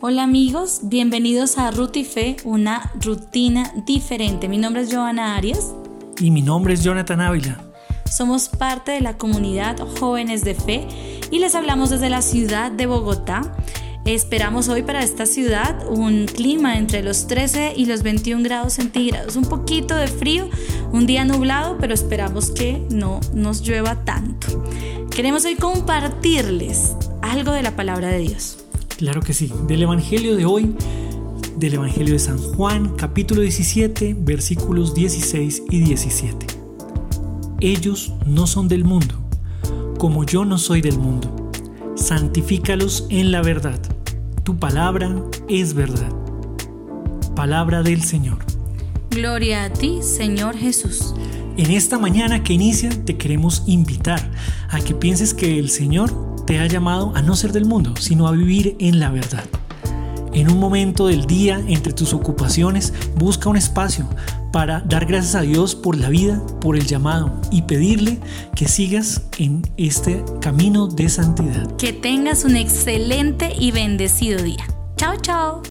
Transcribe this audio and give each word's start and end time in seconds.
Hola 0.00 0.22
amigos, 0.22 0.82
bienvenidos 0.84 1.58
a 1.58 1.72
Ruti 1.72 2.04
Fe, 2.04 2.36
una 2.44 2.92
rutina 3.02 3.72
diferente. 3.84 4.46
Mi 4.46 4.56
nombre 4.56 4.82
es 4.82 4.94
Joana 4.94 5.34
Arias. 5.34 5.74
Y 6.20 6.30
mi 6.30 6.40
nombre 6.40 6.74
es 6.74 6.84
Jonathan 6.84 7.20
Ávila. 7.20 7.60
Somos 8.08 8.48
parte 8.48 8.92
de 8.92 9.00
la 9.00 9.18
comunidad 9.18 9.76
Jóvenes 9.98 10.44
de 10.44 10.54
Fe 10.54 10.86
y 11.32 11.40
les 11.40 11.56
hablamos 11.56 11.90
desde 11.90 12.10
la 12.10 12.22
ciudad 12.22 12.70
de 12.70 12.86
Bogotá. 12.86 13.56
Esperamos 14.04 14.68
hoy 14.68 14.84
para 14.84 15.02
esta 15.02 15.26
ciudad 15.26 15.84
un 15.90 16.26
clima 16.26 16.78
entre 16.78 17.02
los 17.02 17.26
13 17.26 17.72
y 17.74 17.86
los 17.86 18.04
21 18.04 18.44
grados 18.44 18.74
centígrados, 18.74 19.34
un 19.34 19.46
poquito 19.46 19.96
de 19.96 20.06
frío, 20.06 20.48
un 20.92 21.06
día 21.06 21.24
nublado, 21.24 21.76
pero 21.76 21.92
esperamos 21.92 22.52
que 22.52 22.86
no 22.88 23.18
nos 23.34 23.62
llueva 23.62 24.04
tanto. 24.04 24.64
Queremos 25.10 25.44
hoy 25.44 25.56
compartirles 25.56 26.94
algo 27.20 27.50
de 27.50 27.62
la 27.62 27.74
palabra 27.74 28.10
de 28.10 28.18
Dios. 28.18 28.58
Claro 28.98 29.22
que 29.22 29.32
sí, 29.32 29.48
del 29.68 29.84
Evangelio 29.84 30.34
de 30.34 30.44
hoy, 30.44 30.74
del 31.56 31.74
Evangelio 31.74 32.14
de 32.14 32.18
San 32.18 32.36
Juan, 32.36 32.96
capítulo 32.96 33.42
17, 33.42 34.16
versículos 34.18 34.92
16 34.92 35.62
y 35.70 35.78
17. 35.78 36.46
Ellos 37.60 38.12
no 38.26 38.48
son 38.48 38.66
del 38.66 38.84
mundo, 38.84 39.14
como 39.98 40.24
yo 40.24 40.44
no 40.44 40.58
soy 40.58 40.80
del 40.80 40.98
mundo. 40.98 41.52
Santifícalos 41.94 43.06
en 43.08 43.30
la 43.30 43.40
verdad. 43.40 43.80
Tu 44.42 44.58
palabra 44.58 45.14
es 45.48 45.74
verdad. 45.74 46.12
Palabra 47.36 47.84
del 47.84 48.02
Señor. 48.02 48.38
Gloria 49.10 49.62
a 49.62 49.72
ti, 49.72 50.00
Señor 50.02 50.56
Jesús. 50.56 51.14
En 51.56 51.70
esta 51.70 52.00
mañana 52.00 52.42
que 52.42 52.52
inicia 52.52 52.90
te 53.04 53.16
queremos 53.16 53.62
invitar 53.68 54.28
a 54.70 54.80
que 54.80 54.96
pienses 54.96 55.34
que 55.34 55.60
el 55.60 55.70
Señor 55.70 56.27
te 56.48 56.58
ha 56.58 56.66
llamado 56.66 57.12
a 57.14 57.20
no 57.20 57.36
ser 57.36 57.52
del 57.52 57.66
mundo, 57.66 57.92
sino 58.00 58.26
a 58.26 58.32
vivir 58.32 58.74
en 58.80 59.00
la 59.00 59.10
verdad. 59.10 59.44
En 60.32 60.50
un 60.50 60.58
momento 60.58 61.08
del 61.08 61.26
día, 61.26 61.62
entre 61.68 61.92
tus 61.92 62.14
ocupaciones, 62.14 62.94
busca 63.16 63.50
un 63.50 63.58
espacio 63.58 64.08
para 64.50 64.80
dar 64.80 65.04
gracias 65.04 65.34
a 65.34 65.42
Dios 65.42 65.74
por 65.74 65.98
la 65.98 66.08
vida, 66.08 66.40
por 66.62 66.74
el 66.74 66.86
llamado 66.86 67.38
y 67.50 67.62
pedirle 67.62 68.18
que 68.54 68.66
sigas 68.66 69.26
en 69.36 69.60
este 69.76 70.24
camino 70.40 70.86
de 70.86 71.10
santidad. 71.10 71.70
Que 71.76 71.92
tengas 71.92 72.46
un 72.46 72.56
excelente 72.56 73.52
y 73.54 73.70
bendecido 73.70 74.42
día. 74.42 74.66
Chao, 74.96 75.16
chao. 75.20 75.60